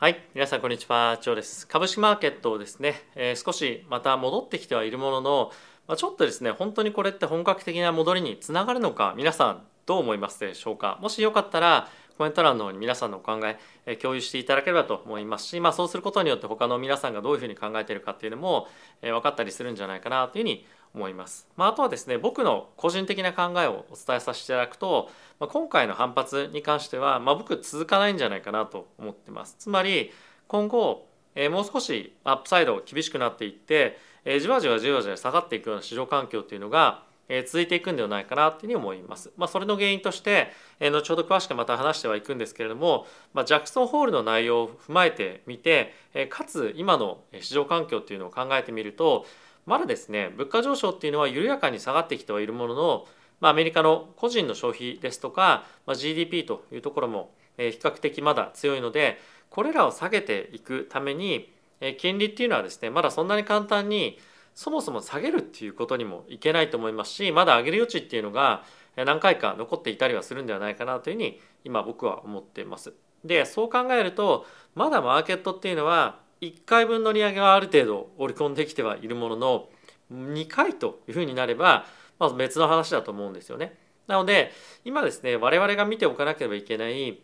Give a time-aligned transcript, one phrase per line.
[0.00, 1.68] はい皆さんこんにちはジョーです。
[1.68, 5.52] 株式マーケットをですね、えー、少しまた戻ってきてはいるものの、
[5.86, 10.98] まあ、ちょっとですね本当にこれって本格的な戻りにつながるのか皆さんどう思いますでしょうか。
[11.02, 18.68] もしよかったらコメント欄の方に皆さんのお考ええ共有していただければと思いますし、まあ、そうすることによって他の皆さんがどういうふうに考えているかっていうのも、
[19.02, 21.46] え分かったりするんじゃないかなというふうに思います。
[21.56, 29.56] まあ、あとはですね僕の個人的な考えをお伝えさせていただくと、まあ、今回の反発に関しては、まあ、僕続かないんじゃないかなと思ってます。
[29.58, 30.12] つまり
[30.48, 39.30] 今後、えー、もう少しアップサイド厳しくなっていって、えー、じわじわじわじわ下がっていくような市場環境っていうのがえ続いていくんではないかなというふうに思います。
[39.36, 49.26] まあ、それの原因として、え後ほど詳しくまた話してはいくんですけれども、まあ、ジャクソンホールの内容を踏まえてみて、えかつ今の市場環境っていうのを考えてみると
[49.70, 53.06] まだですね物価上昇っていうのは緩やかに下がってきてはいるものの、
[53.40, 61.52] まあ、アメリカの個人の消費ですとか、まあ、GDP というところも、比較的まだ強いのでこれらを下げていくために、
[61.98, 64.18] 金利っていうのはですねまだそんなに簡単に
[64.56, 68.64] そもそも下げるっていうことにもいけないと思いますしまだ上げる余地っていうのが
[68.96, 72.92] 何回か残っていたりはするんではないかなというふうに今僕は思っています。
[73.24, 79.68] でそう考えるとまだマーケットっていうのは1回分の利上げはある程度織り込んできてはいるものの
[80.12, 81.84] 2回というふうになれば
[82.18, 83.76] まず別の話だと思うんですよね。
[84.06, 84.50] なので
[84.84, 87.20] 今ですね我々が見ておかなければいけない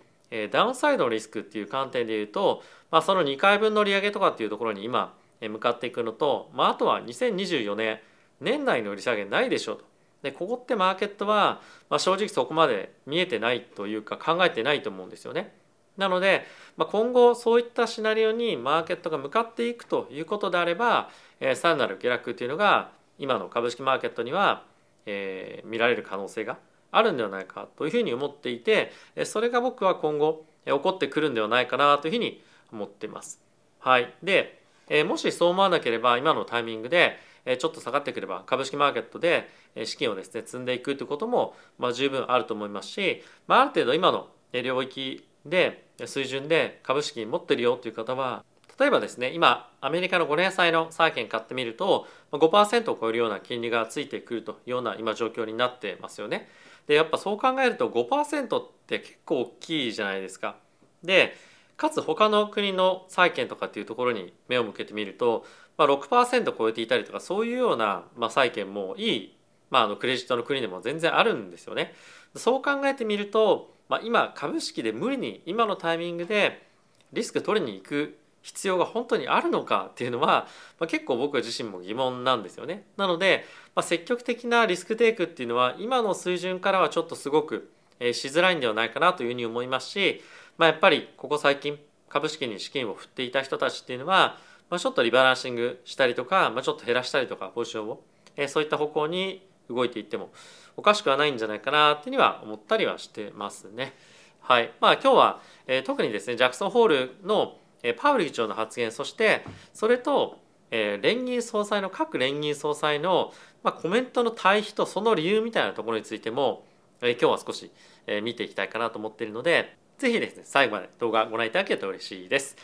[0.51, 8.01] ダウンサイドのリスクっていう観点でいうと、まあ、その2回分の利上げとかっていうところに今向かっていくのと、まあ、あとは2024年
[8.41, 9.85] 年内の利下げないでしょうと。
[10.23, 15.55] でここってマーケットは、まあ、正直そこまで見えてないというか考えてないと思うんですよね。
[15.97, 16.45] なので、
[16.77, 24.65] まあ、今後そういったシナリオにマーケットが向かっていくということであれば、えー、さらなる下落というのが今の株式マーケットには、
[25.07, 26.59] えー、見られる可能性が
[26.93, 28.93] あるんではないかというふうに思っていて
[29.25, 33.41] それが僕は今後起こってくるんではないかなというふうに思っています。
[33.79, 37.19] はい、でえもしそう思わなければ今のタイミングで
[37.59, 39.49] ちょっと下がってくれば株式マーケットで
[39.85, 48.45] 資金をですね積んでいくということもまあ十分あると思いますし、まあ、ある程度今の領域で水準で株式持ってるよという方は
[48.79, 56.49] 例えばですね今アメリカの5年債の債券買ってみると5%を超えるような金利がついてくるというような今状況になってますよね。
[56.87, 60.57] でやっぱそう考えると5%って結構大きいじゃないですか。
[61.03, 61.35] で
[61.77, 65.45] かつ他の国の債券とかっていうところに目を向けてみると、
[65.77, 69.37] まあ、6%超えていたりとかそういうような、まあ、債券もいい、
[69.71, 71.95] まあ、あのクレジットの国でも全然あるんですよね。
[72.35, 76.67] そう考えてみると、まあ、今株式で無理に今のタイミングで
[77.13, 80.47] リスク取りに行く必要が本当にあるのかっていうのは、
[80.79, 82.85] まあ、結構僕自身も疑問なんですよね。
[82.97, 83.45] なので、
[83.75, 90.23] まあ、積極的なリスクテイクっていうのは今の水準からはちょっとすごくえしづらいんではないかなというふうに思いますし
[90.59, 94.39] まあ、やっぱりここ最近株式に資金を振っていた人たちっていうのは、
[94.71, 98.01] まあ、ちょっとリバランシングしたりとか、まあ、ちょっと減らしたりとかポジションを、
[98.37, 100.31] えー、そういった方向に動いていっても
[100.77, 103.95] おかしくはないんじゃないかなっていうには思ったりはしてますね。
[104.41, 109.45] はいまあ、今日は、えー、特にですねジャクソンホールの、えー、パウル議長の発言そして
[109.75, 110.39] それと、
[110.71, 113.33] えー、連銀総裁の各連銀総裁の、
[113.65, 116.65] まあ、コメントの対比とその理由みたいなところについても、
[117.01, 117.73] えー、今日は少し、
[118.07, 122.57] えー、見ていきたいかなと思っているのでぜひですね、最後まで動画ご覧いただけると嬉しいです。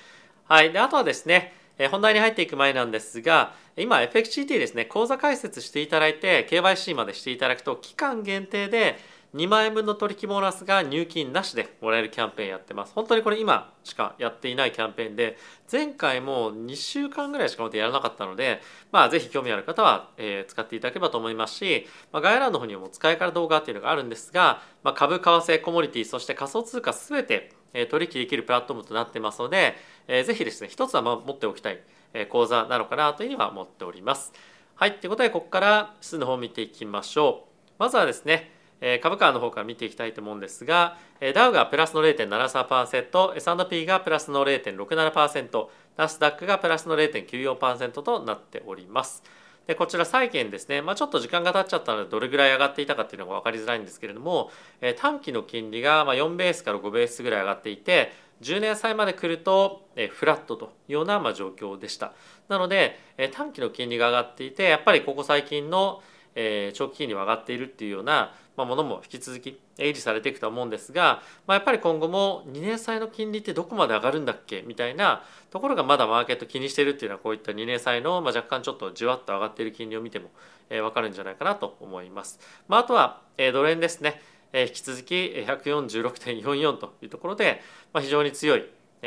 [0.44, 0.72] はい。
[0.72, 8.98] で、あとはですね、え本題に入っていく前なんですが、今 FXCT ですね、口座開設していただいて、KYC までしていただくと、期間限定で
[9.34, 12.92] 2万円分の取引ボーナスが入金なしでもらえるキャンペーンやってます。
[12.94, 15.38] 本当にこれ今しかやっていないキャンペーンで、
[15.70, 27.52] 前回も2週間ぐらいしかまだやらなかったので、まあぜひ興味ある方は、え使っていただければと思いますし、まあ、概要欄の方にも使い方動画っていうのがあるんですが、まあ、株、為替、コモディティ、そして仮想通貨すべて
[27.90, 31.80] 取引できるプラットフォームとなってますので、ぜひですね、一つは持っておきたい
[32.28, 34.32] 講座なのかなというふうには思っております。
[34.74, 37.72] はい、ということで、ここから指数の方を見ていきましょう。
[37.78, 38.50] まずはですね、
[39.00, 40.98] 株価の方から見ていきたいと思うんですが
[41.34, 45.66] ダウがプラスの 0.73%S&P がプラスの0.67%
[45.96, 49.22] ナスダックがプラスの0.94%となっております。
[49.66, 54.50] でこちら債券ですね、まあ、ちょっと時間が経っちゃったのでどれぐらい上がっていたかっていうのが分かりづらいんですけれども、
[54.80, 62.12] え短期の金利がまあ4ベースから5ベースぐらい上がっていて10年債まで来るとえフラットというようなまあ状況でした。
[62.48, 66.02] なのでえ短期の金利が上がっていてやっぱりここ最近の
[66.34, 74.62] え長期金利は上がっているっていうようなまあものも引き続き維持されていくと思うんですが、まあ、やっぱり今後も2年債の金利ってどこまで上がるんだっけ？
[74.62, 80.30] みたいなところがまだマーケット気にしてるっていうのはこういった2年債の、まあ若干ちょっとじわっと上がっている金利を見ても、
[80.70, 82.38] えー、分かるんじゃないかなと思います。
[82.68, 84.20] まあ、あとは、えー、ドル円ですね、
[84.52, 85.14] えー、引き続き
[85.46, 87.62] 146.44というところで、
[87.92, 88.64] まあ、非常に強い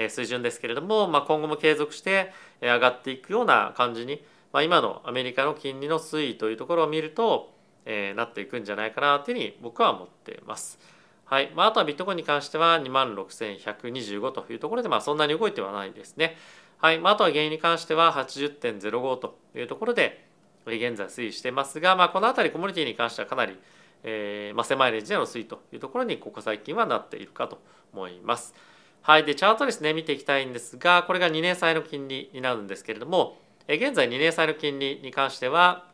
[0.09, 4.21] 水準ですけれども、まあ、今後も継続して上がっていくような感じに、
[4.53, 7.53] まあ、今のアメリカの金利の推移というところを見ると、
[7.85, 10.79] えー、なっていくんじゃないかなというふうに僕は思っています。
[11.25, 16.37] はいまあ、あとはビットコインに関しては2万6125というところで、まあ、そんなに動いてはないですね。
[16.77, 20.25] はいまあ、あとは原因に関しては80.05というところで
[20.67, 23.57] 現在推移してますが、まあ、この辺りコミュニティに関してはかなり、
[24.03, 27.59] えーまあ、狭いレンジでの推移というところにここ最近はなっているかと
[27.93, 28.53] 思います。
[29.01, 33.37] はい、でチャートですね見ていきたいんですがこれが2年債の金利になるんですけれども
[33.67, 35.87] 現在2年債の金利に関しては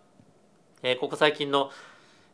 [1.00, 1.72] ここ最近の,、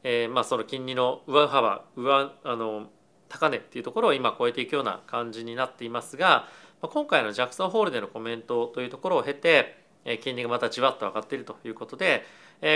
[0.04, 2.90] え、まあその金利の上幅上あの
[3.30, 6.48] 高値っていうところを今超えていくような感じになっていますが
[6.82, 9.78] 今回のジャクソンホールでのコメントというところを経て
[10.24, 12.24] 金利がまたじわっと上がっているということで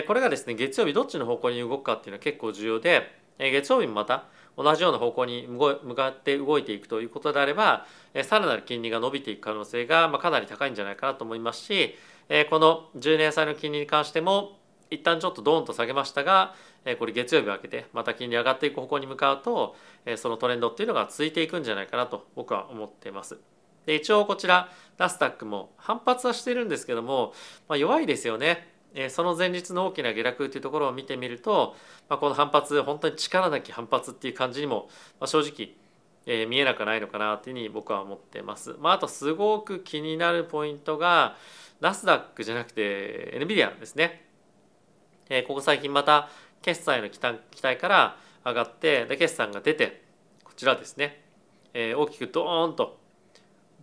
[0.07, 4.25] これがですね月曜日どっちの方向に動くかっていうのは結構重要で月曜日もまた
[4.61, 7.85] 同じような方向に向かって動いていくということであれば
[8.23, 11.95] さらなる金利が伸びていく可能性がかなり高いんじゃないかなと思いますし
[12.49, 14.59] この10年債の金利に関しても
[14.89, 16.53] 一旦ちょっとドーンと下げましたが
[16.99, 19.75] これ月曜日を明けてまた金利上がっていく方向に向かうと
[20.17, 23.37] そのトレンドっていうのが続いていくんじゃないかなと僕は思っています。
[23.85, 27.33] で一応こちらナスダックも反発はしてるんですけども、
[27.67, 28.70] まあ、弱いですよね。
[28.93, 31.75] えその前日の大きな下落というところを見てみると、
[32.09, 34.89] まあ、この反発本当に力なき反発っていう感じにも、
[35.19, 35.73] まあ、正直、
[36.25, 38.75] えー、見えなくないのかなというふうに僕は思ってます。
[38.79, 41.35] まあ、あとすごく気になるポイントが
[41.79, 44.25] ナスダックじゃなくて NVIDIA ですね。
[45.29, 46.29] えー、ここ最近また
[46.61, 50.03] 決済の期待期待から上がってで決算が出て
[50.43, 51.23] こちらですね、
[51.73, 52.99] えー、大きくドーンと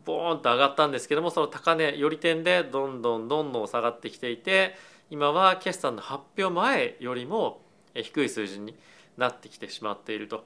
[0.04, 4.74] ボーンと上がったんですけどもその高値より点でどんどんどんどん下がってきていて
[5.10, 7.62] 今は決算の発表前よりも
[7.94, 8.76] 低い数字に
[9.16, 10.44] なってきてしまっていると。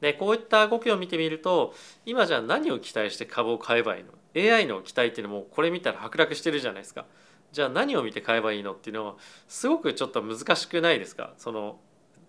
[0.00, 1.74] でこういった動きを見てみると
[2.06, 7.04] 今じゃあ何を期待して株を買えばいいの？AI の期待っていうのもこれ見たら剥落してるじゃないですか
[7.50, 9.16] じゃあ何を見て買えばいいのっていうのは
[9.48, 11.32] すごくちょっと難しくないですか？
[11.36, 11.80] その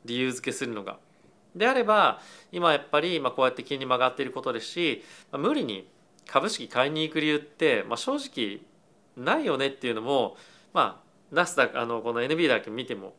[0.06, 0.98] 理由付けするのが。
[1.56, 2.22] であれば
[2.52, 5.88] 今やっぱりまあこうやって金利も上がっていることですし無理に
[6.28, 8.62] 株式買いに行く理由って、まあ、正直
[9.18, 10.38] ないよねっていうのも
[10.74, 13.14] まあナスダあのこの NB だけ見ても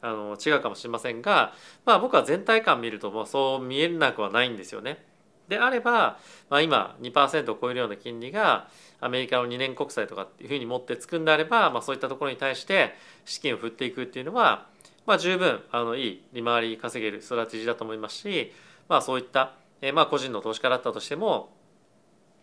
[0.00, 1.54] あの違うかもしれませんが、
[1.86, 5.02] まあ、僕は全体感見るともうそう見えなくはないんですよね。
[5.48, 6.18] であれば、
[6.48, 8.68] まあ、今2%を超えるような金利が
[9.00, 14.66] アメリカの2年国債とかっていうふうに持ってつくんであれば、まあ、そういったところに対して資金を振っていくっていうのは、
[15.06, 18.52] まあ、十分あのいい利回り稼げるストラテジーだと思いますし、
[18.88, 19.52] まあ、そういった、
[19.82, 21.50] え、まあ個人の投資家だったとしても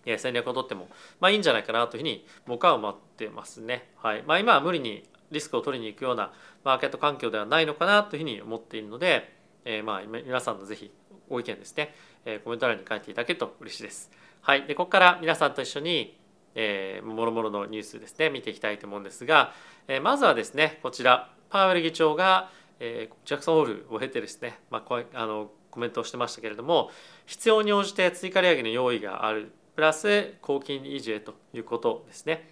[0.06, 0.88] 戦略をとっても、
[1.20, 3.90] まあ、いいんじゃないかなというふうに僕は思ってますね。
[3.98, 6.32] はいまあ、今は無理にリスクを取りに行くような
[6.64, 9.34] マーケット環境ではないのかなというふうに思っているので、
[9.66, 10.92] えー、まあ皆さんのぜひ
[11.30, 11.94] ご意見ですね、
[12.26, 14.12] えー、コメント欄に書いていただけると嬉しいです。
[14.42, 16.18] はい、でここから皆さんと一緒に、
[16.56, 19.54] えー、もろもろのニュースですね見ていきたいと思うんですが、
[19.88, 22.50] えー、まずはですねこちらパウエル議長が、
[22.80, 26.90] えー、ジャクソンホールを経てですね、まあ、こあのコメントをしてましたけれども
[27.28, 29.52] 必要に応じて追加利上げの用意がある
[29.82, 32.48] プラス高金維持へということですね。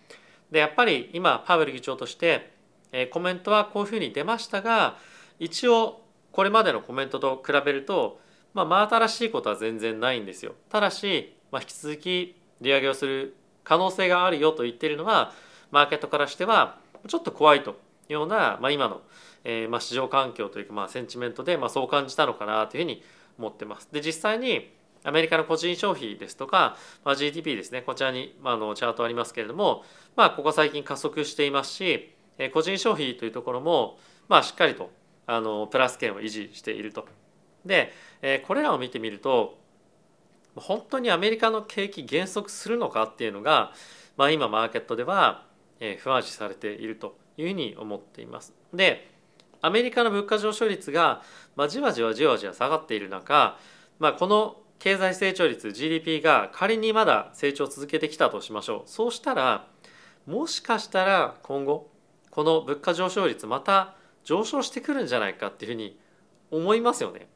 [0.49, 2.51] でやっぱり今パウエル議長として、
[3.11, 4.97] コメントはこういうふうに出ましたが
[5.37, 8.19] 一応これまでのコメントと比べると、
[8.55, 10.55] まあ、真新しいことは全然ないんですよ。
[10.71, 15.31] ただし、まあ、引き続き利上げをする可能性があるよと言っているのは
[15.69, 17.73] マーケットからしてはちょっと怖いとい
[18.09, 19.03] うような、まあ、今の、
[19.43, 23.03] えー、まあ市場環境というか、まあ、センチメントで、まあ、そう感じたのかなというふうに
[23.37, 23.87] 思ってます。
[23.91, 29.83] で実際にアメリカの個人消費ですとか、まあ、GDP ですねこちらに、まあ、のチャートありますけれども、
[30.15, 34.91] まあ、ここ最近加速していますしえ個人消費というところも、まあ、しっかりと
[35.27, 37.05] あのプラス圏を維持していると。
[37.65, 39.59] でえこれらを見てみると
[40.55, 43.73] 本当にアメリカの景気減速するのかっていうのが、
[44.17, 45.45] まあ、今マーケットでは
[45.99, 48.53] 不安視されているというふうに思っています。
[48.73, 49.09] で
[49.61, 51.21] アメリカの物価上昇率が、
[51.55, 53.57] まあ、じわじわじわじわ下がっている中、
[53.99, 59.67] まあ、この経済成長率 GDP が仮にまだ成長を続けてきたとしましょうそうしたら
[60.25, 61.89] もしかしたら今後
[62.31, 65.99] この物価上昇率また上昇してくるんじゃないかっていうふうに
[66.51, 67.27] 思いますよね。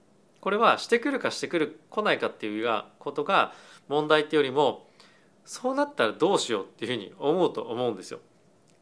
[0.42, 3.54] これはしてくるかしてくる来ないかっていうことが
[3.88, 4.88] 問題っていうよりも
[5.46, 8.20] そうなったらどうしようっていうふうに思うと思うんですよ。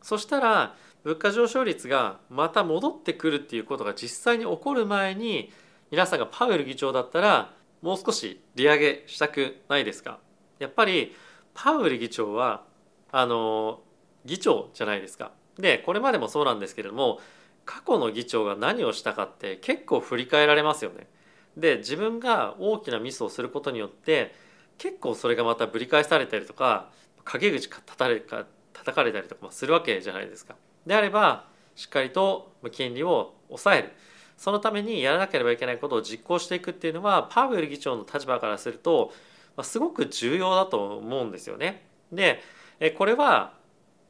[0.01, 5.51] そしたら物価上昇率がまた戻ってくるっていうことが実際に起こる前に
[5.91, 10.19] 皆さんがパウエル議長だったらもう少し利上げしたくないですか？
[10.59, 11.15] やっぱり
[11.53, 12.63] パウエル議長は
[13.11, 13.81] あの
[14.25, 15.31] 議長じゃないですか。
[15.57, 17.19] でこれまでもそうなんですけれども
[17.65, 21.07] 過去の議長が何をしたかって結構振り返られますよね。
[21.57, 24.33] で自分が大きなミスをすることによって
[24.77, 26.89] 結構それがまたぶり返されたりとか
[27.23, 30.55] 陰口か叩か叩かれたりとかもするわけじゃないですか。
[30.85, 31.45] であれば
[31.75, 33.91] しっかりと金利を抑える
[34.41, 39.13] そのためにやらなければいけないことを実行していくっていうのはパウエル議長の立場からすると
[39.62, 41.86] すごく重要だと思うんですよね。
[42.12, 42.41] で
[42.98, 43.53] これは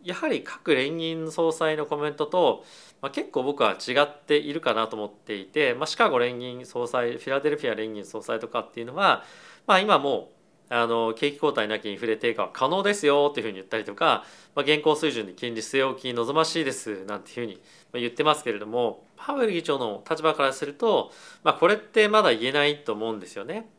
[0.04, 2.64] やはり各連銀総裁のコメントと、
[3.02, 9.26] まあ、結構僕は違っているかなと思っていて、まあ、シカゴ連銀総裁フィラデルフィア連銀総裁とかっていうのは、
[9.68, 10.32] まあ、今も
[10.70, 14.24] あの景気後退なきインフレ低下は可能ですよっていうふうに言ったりとか、
[14.56, 17.62] まあ、現行水準で金利据え置き望ましいですなんていうふうに
[17.94, 21.12] 言ってますけれどもパウエル議長の立場からすると、
[21.44, 23.70] まあ、これってまだ言えないと思うんですよね。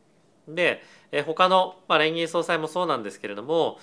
[0.47, 0.81] で
[1.25, 3.79] 他の、まあ、連銀総裁もそうなんですけれども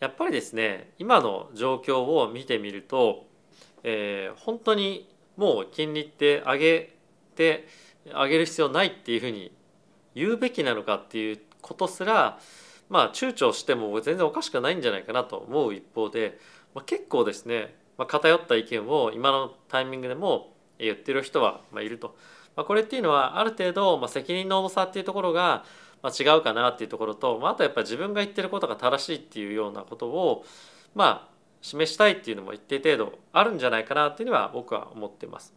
[0.00, 3.26] やっぱりですね今の状況を見てみると、
[3.84, 6.94] えー、本当にもう金利って上げ
[7.36, 7.68] て
[8.04, 9.52] 上げる必要ないっていうふうに
[10.14, 12.38] 言うべきなのかっていうことすら
[12.88, 16.38] まあ躊躇しても全然おかしくないんじゃないかなと思う一方で、
[16.74, 22.16] まあ、結構ですね、まあ、偏った意見を今のタイミングでも言ってる人はまいると。
[22.56, 25.64] まあ、これっていうのはある程度、まあ、責任の重さっていうところが
[26.02, 30.44] まあ、違うかなっていうところと、まあ、あとやっぱり自分が言ってることが正しいっていうようなことを
[30.94, 35.54] まあ示したいっていうのも一定程度あるんじゃないかなっていうのは僕は思ってます。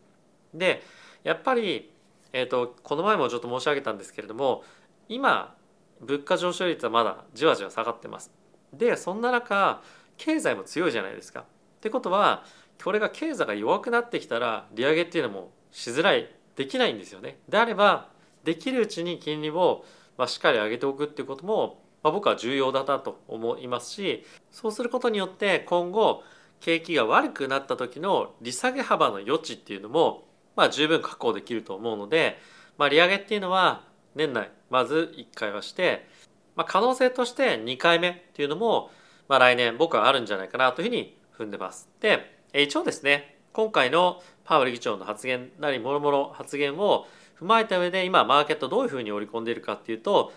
[0.54, 0.82] で
[1.24, 1.92] やっぱり、
[2.34, 4.64] えーと、この前もちょっと申し上げたんですけれども
[5.08, 5.56] 今
[6.02, 8.32] 物価上昇率はまだじわじわ下がってます。
[8.74, 9.82] でそんな中
[10.18, 11.46] 経済も強いじゃないですか。
[11.82, 12.46] ってことは
[12.84, 17.40] これが経済が弱くなってきたら利上げっていうのもしづらいできないんですよね。
[17.50, 18.10] であれば
[18.44, 19.86] できるうちに金利を
[20.22, 26.24] まあ、しっかり上げておくっていうことも、まあ、僕は重要だなと思いますしそうすることによって今後
[26.60, 32.38] 景気が悪くなった時の利下げ幅の余地っていうのも、まあ、十分確保できると思うので、
[32.78, 33.84] まあ、利上げっていうのは
[34.14, 36.08] 年内まず1回はして、
[36.56, 38.92] まあ、可能性として2回目っていうのも、
[39.28, 41.90] まあ、来年僕はあるんじゃないかなというふうに踏んでます。
[42.00, 47.08] で一応ですね今回のパウエル議長の発言なりもろもろ発言を
[47.40, 50.32] 踏まえた上で今マーケットどういうふうに織り込んでいるかっていうと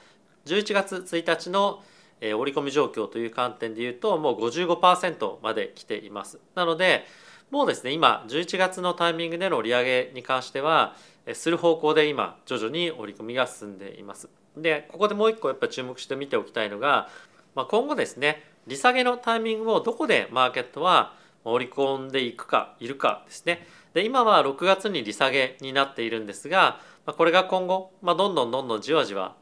[0.47, 1.83] 11月1日の
[2.21, 6.39] 織り込み状況という観点でいうともう55%まで来ています。
[6.55, 7.05] なので
[7.51, 10.97] もうですね今11月のタイミングでの利上げに関しては
[11.35, 14.29] する方向で今徐々に織り込みが進んでいます。
[14.57, 17.09] でここでもう一個やっぱ注目して見ておきたいのが、
[17.55, 23.67] まあ、今後ですね利下げのタイミングをどこでマーケットは織り込んでいくかいるかですね。
[23.93, 29.37] で今は6月に利下げになっているんですが、これが今後、まあ、どんどんどんどんじわじわ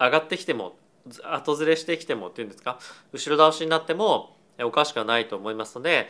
[0.00, 0.76] 上がってきても
[1.24, 2.78] 後ずれしてきてもっていうんですか
[3.12, 6.08] 後ろ倒しになってもおかしくはないと思いますので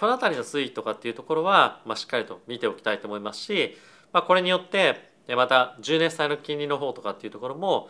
[0.00, 3.76] この辺りの推移とかっていうところは、まあ、しっかりと見ておきたいと思いますし、
[4.12, 7.88] まあ、これによってまた10年債の金利の方とかっていうところも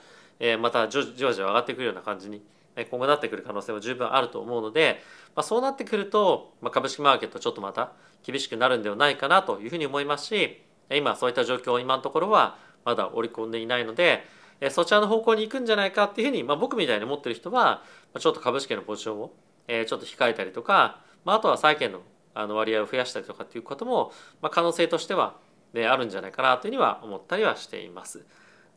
[0.60, 2.42] またじわじわ上がってくるような感じに
[2.84, 5.02] 今後なってくる可能性も十分あると思うので、
[5.34, 7.92] まあ、そうなってくると、まあ、株式マーケットちょっとまた
[8.24, 14.24] 厳しくなるんではないかなというふうに思いますし今そういった状況を今のところはまだ織り込んでいないので
[14.70, 17.82] そちらの方向に行くんじゃないかっていうふうに、まあ、僕みたいに持ってる人は
[18.18, 19.32] ちょっと株式のポジションを
[19.68, 22.00] ちょっと控えたりとか、まあ、あとは債券の
[22.32, 25.34] あの割合を増やしたりとかっていうことも、ま、可能性としては、
[25.72, 28.24] ね、あるんじゃないかなというふうには思ったりはしています。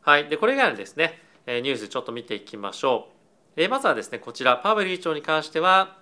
[0.00, 3.13] はい、でこれ以外のですねニュースちょっと見ていきましょう。
[3.56, 5.98] えまずはですねこちらパウエル議長に関しては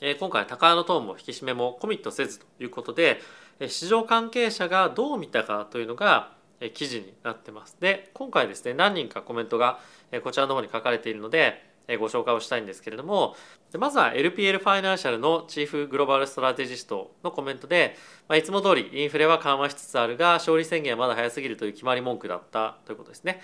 [0.00, 3.20] え今回高のトーンも引き締めもコミットせずということで
[3.60, 7.76] え市場関係者がどう見たかというのがえ記事になってます。
[7.80, 9.78] で今回ですね何人かコメントが
[10.12, 13.36] えこちらの方に書かれているのでえご紹介をしたいんですけれども
[13.78, 17.96] まずは LPL ファイナンシャルのチーフグローバルストラテジストのコメントで、
[18.28, 23.40] まあ、いつも通りインフレは緩和しつつあるが勝利宣言はまだ早すぎるという決まり文句だったということですね。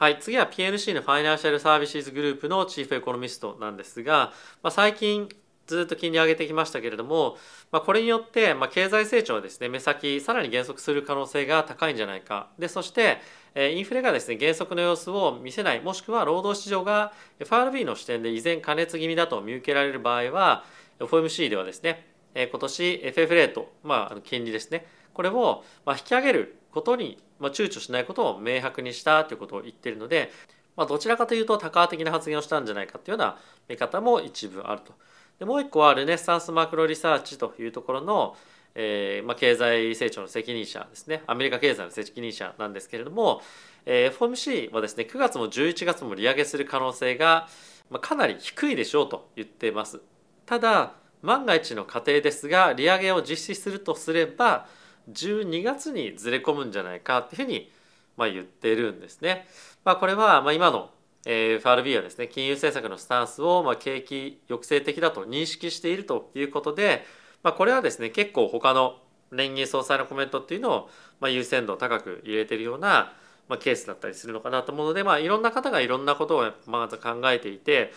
[0.00, 5.28] はい、次は PNC のファイナンシャルサービスグループのチーフエコノミストなんですが、まあ、最近
[5.66, 7.36] ずっと金利上げてきましたけれども、
[7.70, 12.48] まあ、これによって、まあ、経済成長はですね目先さらに減速する可能性が高いんじゃないか。
[12.58, 13.18] でそして
[13.54, 20.64] インフレがですね減速の様子を見せないもしくは労働市場が FRB の視点で依然加熱気味だと見受けられる場合は
[20.98, 30.30] FOMC ではですね今年 FF レート、まあ、金利ですねこれをま引き上げることにまあ躊躇しないことを明白にしたということを言ってるので、
[30.76, 34.92] まあ、どちらかというと多価的な発言をしたんじゃないかというような見方も一部あると。
[35.38, 38.36] でもう一個はルネッサンスマクロリサーチというところの、
[38.74, 43.40] えーまあ、経済成長の責任者ですねアメリカ経済の責任者なんですけれども、
[43.86, 47.48] えー、FOMC はですね9月も11月も利上げする可能性が、
[47.88, 50.00] まあ、かなり低いでしょうと言っています
[50.44, 54.66] ただ万が一の過程ですが利上げを実施するとすれば
[55.12, 57.70] 12月にずれ込むんじゃないかっていうふうに、
[58.16, 59.46] まあ、言ってるんですね。
[59.84, 60.90] まあ、これはまあ今の、
[61.26, 67.04] FRB はですね金融政策のスタンスを、まあ、景気抑制的だと認識しているということで、
[67.42, 68.96] まあ、これはですね結構他の
[69.30, 70.90] 連銀総裁のコメントっていうのを、
[71.20, 73.12] まあ、優先度高く入れてるような、
[73.48, 77.92] まあ、ケースだったりするのかなと思うので、まあ、いろんな方がいろんなことをまず考えていて、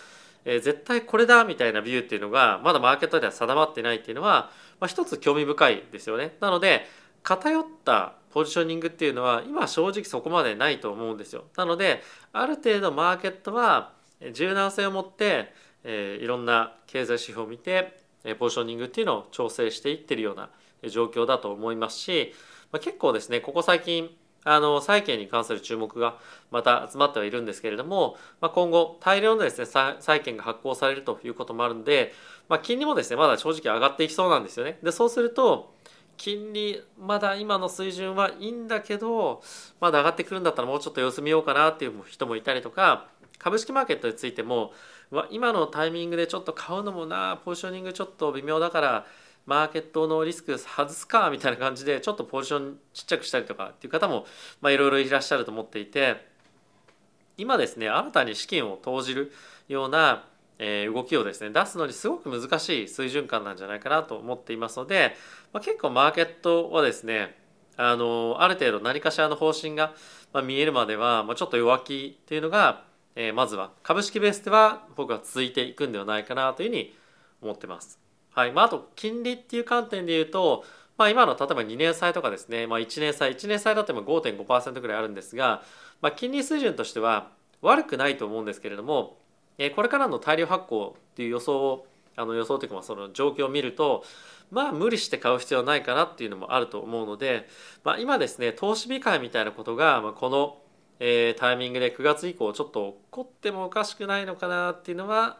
[0.46, 6.36] え、絶対これだみたいなビューっていうのがまだマーケットでは定まってないっていうのは、まあ、一つ興味深いですよね。
[6.42, 6.86] なので
[7.24, 11.46] 偏ったポジショニングっていうのは今正直そこまでないと思うんですよ。
[11.56, 12.02] なので
[12.32, 13.94] ある程度マーケットは
[14.34, 15.54] 柔軟性を持って、
[15.84, 18.00] えー、いろんな経済指標を見て
[18.40, 20.50] ポジショニングっていうのを調整していってるような
[20.90, 22.34] 状況だと思いますし、
[22.72, 24.10] まあ、結構ですねここ最近
[24.46, 26.18] あの債券に関する注目が
[26.52, 29.66] また集まってはいるんですけれども、まあ、今後大量のですね
[30.00, 32.14] 債券が発行されるということもあるので、
[32.50, 34.80] まあ、金利もですねまだ正直上がっていきそうなんですよね。
[34.84, 35.74] でそうすると
[36.18, 39.42] 金利まだ今の水準はいいんだけど
[39.80, 43.08] まだ上がってくるんだったらもうちょっと様子見ようかなっていう人もいたりとか
[43.40, 44.72] 株式マーケットについても
[45.30, 49.06] 今のタイミングでちょっと買うのもなポジショニングちょっと微妙だから
[49.46, 54.26] マーケットのリスク外すかみたいな感じでちょっとポジションちっちゃくしたりとかっていう方も
[54.64, 56.26] いろいろいらっしゃると思っていて
[57.38, 59.32] 今ですね新たに資金を投じる
[59.68, 60.26] ような
[60.60, 65.16] え動きをですね出すのにすごく難しい水準感なんじゃないかなと思っていますので、
[65.52, 67.36] まあ、結構マーケットはですね
[67.76, 69.94] あのある程度何かしらの方針が
[70.44, 72.84] 見えるまでは、まあ、ちょっと弱気っていうのが、
[73.16, 76.96] えー、まずは株式ベースでは僕は続いていくんではないかなというふうに
[77.42, 78.00] 思ってます。
[78.32, 80.64] はいまあ、あと金利っていう観点で言うと、
[80.98, 85.64] まあ、今の例えば2年債とかですね、まあ、1年債1年債だって5.5%ぐらいあるんですが、
[86.02, 87.30] まあ、金利水準としては
[87.62, 89.18] 悪くないと思うんですけれども、
[89.58, 94.04] え、これからの大量発行っていう予想をあの予想というかその状況を見ると
[94.52, 97.48] まあ無理して買う必要はないかなっていうのもあると思うので、
[97.84, 100.58] まあ、今ですね投資控えみたいなことが、まあ、この、
[101.00, 105.40] えー、タイミングで9月以降ちょっと起こってもおかしくないのかなっていうのは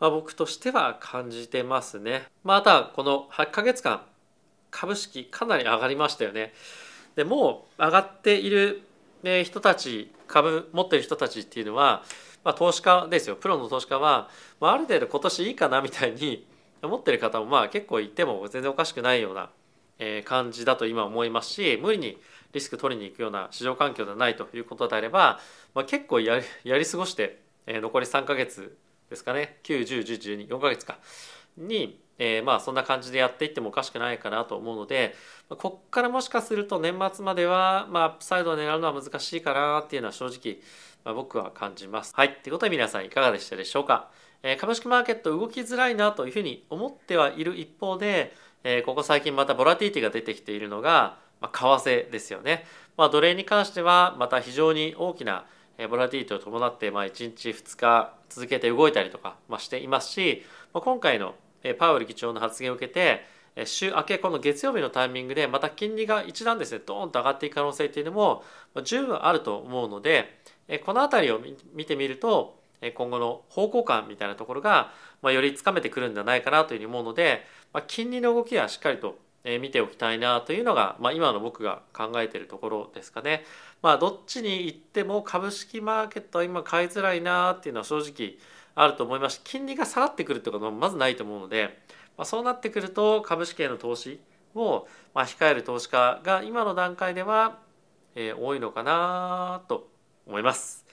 [0.00, 2.22] まあ、僕としては感じてますね。
[2.44, 4.02] またこの8ヶ月間
[4.70, 6.52] 株式かなり上がりましたよね。
[7.16, 8.82] でもう上がっている
[9.44, 12.04] 人たち株持ってる人たちっていうのは、
[12.44, 13.36] まあ、投資家ですよ。
[13.36, 14.28] プロの投資家は、
[14.60, 16.46] まあ、ある程度今年いいかなみたいに
[16.82, 19.50] 思ってる方もまあ結構いても全然おかしくないような
[20.24, 22.16] 感じだと今思いますし無理に
[22.52, 25.40] リスク取りに行くような市場環境ではないということであれば、
[25.74, 28.76] まあ、結構やりやり過ごして残り3ヶ月
[29.10, 29.58] ですかね。
[29.64, 30.98] 9101112ヶ月か。
[31.56, 35.14] に、えー、まあそんな感じでやっていってもおかしくないかなと思うので
[35.48, 40.58] こっからもしかすると年末までは、まあ、アップサイドを狙うのは難しいかなっていうのは正直、
[41.08, 42.12] まあ、僕は感じます。
[42.14, 42.34] はい。
[42.42, 44.10] ということで皆さんいかがでしたでしょうか？
[44.42, 52.66] えー、株式マーケット動きづらいなというふうに思ってはいる一方で、えー、ここ最近またボラティティが出てきているのが、まあ、為替ですよね。
[52.98, 55.46] まあ、奴隷に関してはまた非常に大きな
[55.88, 60.44] ボラティティを伴ってまあ1日2日続けて動いたりとかましていますし
[60.74, 61.36] ま今回の
[61.78, 63.24] パウエル議長の発言を受けて
[63.64, 68.44] 週明けこの月曜日のタイミングでまた金利が一段ですねドーンと上がっていく可能性っていうのも
[68.84, 70.36] 十分あると思うので
[70.84, 71.40] この辺りを
[71.74, 72.58] 見てみると
[72.94, 77.42] 今後の方向感みたいなところがよりつかめてくるんじゃないかなというふうに思うので
[77.86, 79.16] 金利の動きはしっかりと
[79.60, 83.44] 見ておきたいなというのが、ま、今の僕が考えてるところですかね。
[83.80, 88.36] まあ、どっちに行っても株式マーケットは今買いづらいなっていうのは正直
[88.74, 91.78] あると思いますし金利が下がってくるってことはまずないと思うので、
[92.16, 94.20] まあ、そうなってくると株式への投資
[94.54, 97.58] をま控える投資家が今の段階では、
[98.16, 99.88] え、多いのかなと
[100.28, 100.84] 思います。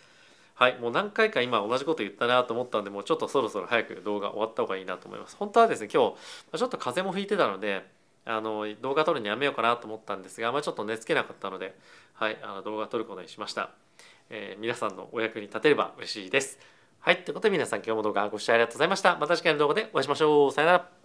[0.56, 5.36] はい、もう何回か今同じこと言ったなと思ったんでもうちょっとそろそろ早く動画終わった方がいいなと思います。
[5.36, 6.14] 本当はですね今
[6.52, 7.86] 日ちょっと風も吹いてたので
[8.24, 11.76] あの動画撮るのやめようかなと思ったんですが、まあ、ちょっと寝つけなかったので、
[12.14, 13.70] はい、あの動画撮ることにしました、
[14.30, 16.58] えー、皆さんのお役に立てれば嬉しいです。
[17.00, 19.18] はいということで皆さん今日も動画ご視聴ありがとうございました。
[19.18, 20.52] また次回の動画でお会いしましょう。
[20.52, 21.05] さよなら。